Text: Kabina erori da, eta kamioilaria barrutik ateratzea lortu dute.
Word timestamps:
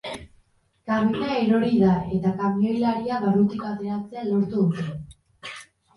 Kabina 0.91 1.35
erori 1.41 1.69
da, 1.83 1.91
eta 2.19 2.33
kamioilaria 2.41 3.19
barrutik 3.27 3.69
ateratzea 3.73 4.25
lortu 4.33 4.69
dute. 4.73 5.55